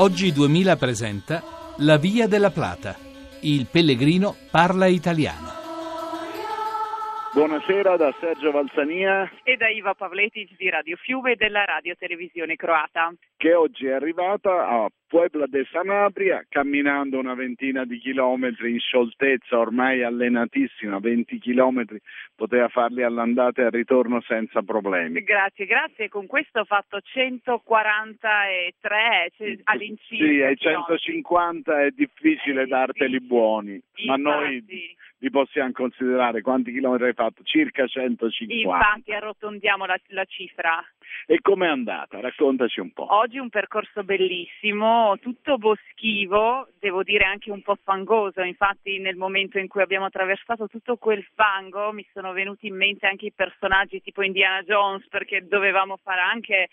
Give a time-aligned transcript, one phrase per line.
[0.00, 1.42] Oggi 2000 presenta
[1.78, 2.96] La Via della Plata.
[3.40, 5.47] Il pellegrino parla italiano.
[7.30, 12.56] Buonasera da Sergio Valsania e da Iva Pavletic di Radio Fiume e della Radio Televisione
[12.56, 13.12] Croata.
[13.36, 19.58] Che oggi è arrivata a Puebla de Sanabria camminando una ventina di chilometri in scioltezza,
[19.58, 22.00] ormai allenatissima, 20 chilometri,
[22.34, 25.22] poteva farli all'andata e al ritorno senza problemi.
[25.22, 26.08] Grazie, grazie.
[26.08, 30.24] Con questo ho fatto 143 cioè, all'incirca.
[30.24, 34.06] Sì, ai 150 è difficile eh, darteli buoni, Infatti.
[34.06, 34.64] ma noi
[35.18, 37.42] li possiamo considerare quanti chilometri hai fatto?
[37.42, 38.54] Circa 150.
[38.54, 40.84] Infatti arrotondiamo la, la cifra.
[41.26, 42.20] E com'è andata?
[42.20, 43.06] Raccontaci un po'.
[43.12, 49.58] Oggi un percorso bellissimo, tutto boschivo, devo dire anche un po' fangoso, infatti nel momento
[49.58, 54.00] in cui abbiamo attraversato tutto quel fango mi sono venuti in mente anche i personaggi
[54.02, 56.68] tipo Indiana Jones perché dovevamo fare anche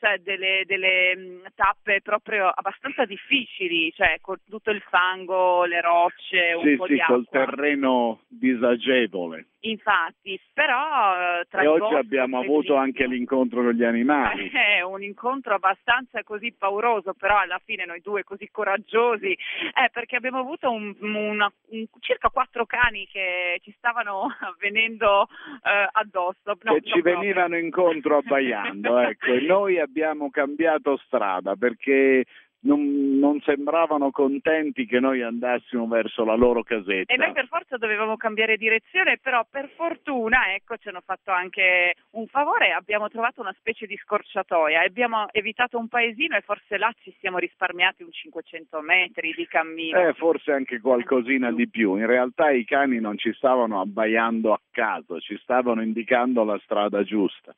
[0.00, 6.54] cioè delle, delle, mm, tappe proprio abbastanza difficili, cioè con tutto il fango, le rocce,
[6.56, 7.14] un sì, po' sì, di acqua.
[7.16, 9.44] col terreno disagevole.
[9.62, 14.48] Infatti, però tra E oggi abbiamo avuto anche l'incontro con gli animali.
[14.48, 20.16] È un incontro abbastanza così pauroso, però alla fine noi due così coraggiosi, eh, perché
[20.16, 24.28] abbiamo avuto un, una, un, circa quattro cani che ci stavano
[24.60, 25.28] venendo
[25.62, 26.56] eh, addosso.
[26.62, 29.89] No, che ci venivano incontro abbaiando, ecco, e noi abbiamo
[30.30, 32.24] cambiato strada perché
[32.62, 37.12] non, non, sembravano contenti che noi andassimo verso la loro casetta.
[37.12, 41.94] E noi per forza dovevamo cambiare direzione, però per fortuna ecco, ci hanno fatto anche
[42.12, 46.92] un favore, abbiamo trovato una specie di scorciatoia, abbiamo evitato un paesino e forse là
[47.02, 50.08] ci siamo risparmiati un 500 metri di cammino.
[50.08, 51.96] Eh, forse anche qualcosina di più.
[51.96, 57.02] In realtà i cani non ci stavano abbaiando a caso, ci stavano indicando la strada
[57.02, 57.54] giusta.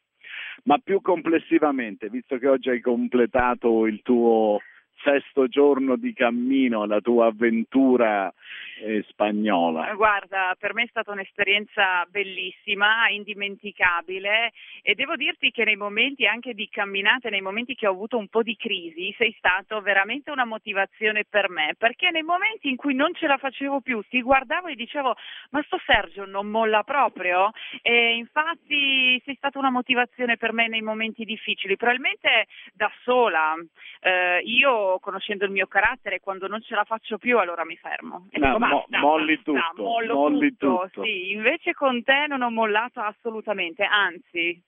[0.64, 4.60] Ma più complessivamente, visto che oggi hai completato il tuo
[5.02, 8.32] sesto giorno di cammino, la tua avventura
[8.80, 9.94] eh, spagnola?
[9.94, 16.54] Guarda, per me è stata un'esperienza bellissima, indimenticabile e devo dirti che nei momenti anche
[16.54, 20.44] di camminate, nei momenti che ho avuto un po' di crisi, sei stato veramente una
[20.44, 24.68] motivazione per me, perché nei momenti in cui non ce la facevo più, ti guardavo
[24.68, 25.14] e dicevo
[25.50, 27.50] ma sto Sergio non molla proprio
[27.82, 33.54] e infatti sei stata una motivazione per me nei momenti difficili, probabilmente da sola.
[34.00, 38.28] Eh, io conoscendo il mio carattere, quando non ce la faccio più allora mi fermo.
[38.30, 39.82] E no, dico, mo, molli tutto.
[39.82, 41.04] Mollo molli tutto, tutto.
[41.04, 44.62] Sì, invece con te non ho mollato assolutamente, anzi.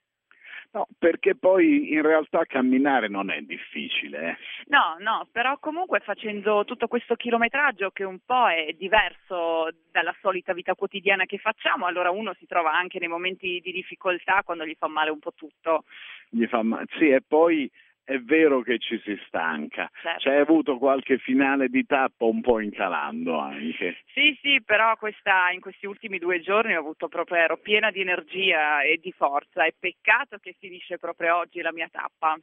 [0.74, 4.30] No, perché poi in realtà camminare non è difficile.
[4.30, 4.36] Eh.
[4.66, 10.52] No, no, però comunque facendo tutto questo chilometraggio che un po' è diverso dalla solita
[10.52, 14.74] vita quotidiana che facciamo, allora uno si trova anche nei momenti di difficoltà quando gli
[14.76, 15.84] fa male un po' tutto.
[16.28, 17.70] Gli fa male, sì, e poi
[18.04, 20.20] è vero che ci si stanca, certo.
[20.20, 23.96] c'è avuto qualche finale di tappa un po' incalando anche.
[24.12, 28.00] Sì, sì, però questa, in questi ultimi due giorni ho avuto proprio, ero piena di
[28.00, 32.38] energia e di forza, è peccato che finisce proprio oggi la mia tappa.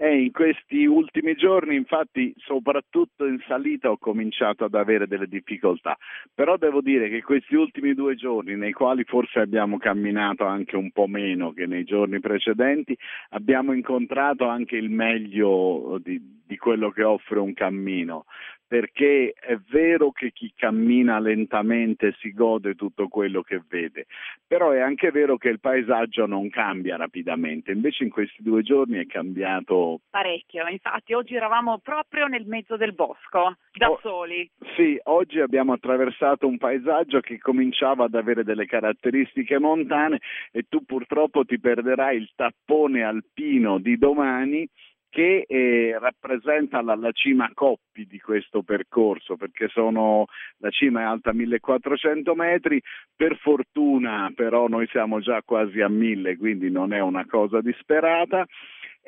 [0.00, 5.98] E in questi ultimi giorni, infatti, soprattutto in salita ho cominciato ad avere delle difficoltà,
[6.32, 10.92] però devo dire che questi ultimi due giorni, nei quali forse abbiamo camminato anche un
[10.92, 12.96] po' meno che nei giorni precedenti,
[13.30, 18.26] abbiamo incontrato anche il meglio di, di quello che offre un cammino,
[18.68, 24.06] perché è vero che chi cammina lentamente si gode tutto quello che vede,
[24.46, 28.98] però è anche vero che il paesaggio non cambia rapidamente, invece in questi due giorni
[28.98, 34.48] è cambiato parecchio, infatti oggi eravamo proprio nel mezzo del bosco, da oh, soli.
[34.76, 40.20] Sì, oggi abbiamo attraversato un paesaggio che cominciava ad avere delle caratteristiche montane
[40.52, 44.68] e tu purtroppo ti perderai il tappone alpino di domani
[45.10, 50.26] che eh, rappresenta la, la, cima Coppi di questo percorso, perché sono,
[50.58, 52.80] la cima è alta 1400 metri,
[53.14, 58.46] per fortuna però noi siamo già quasi a 1000, quindi non è una cosa disperata.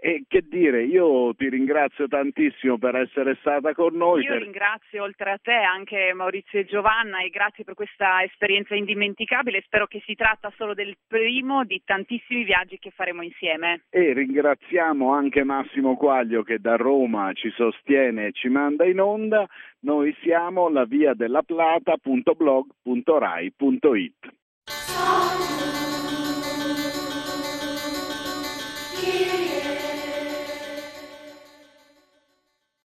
[0.02, 4.22] E che dire, io ti ringrazio tantissimo per essere stata con noi.
[4.22, 4.40] Io per...
[4.40, 9.60] ringrazio oltre a te anche Maurizio e Giovanna e grazie per questa esperienza indimenticabile.
[9.60, 13.82] Spero che si tratta solo del primo di tantissimi viaggi che faremo insieme.
[13.90, 19.46] E ringraziamo anche Massimo Quaglio che da Roma ci sostiene e ci manda in onda.
[19.80, 24.38] Noi siamo la via della plata.blog.rai.it.
[29.02, 29.39] Give